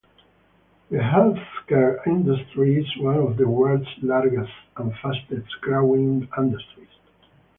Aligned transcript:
The 0.89 0.97
healthcare 0.97 1.99
industry 2.07 2.79
is 2.79 2.91
one 2.97 3.17
of 3.17 3.37
the 3.37 3.47
world's 3.47 3.85
largest 4.01 4.49
and 4.75 4.91
fastest-growing 4.99 6.27
industries. 6.39 6.87